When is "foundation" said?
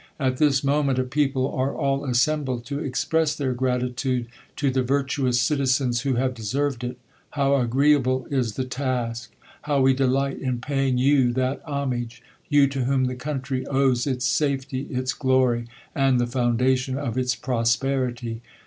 16.25-16.97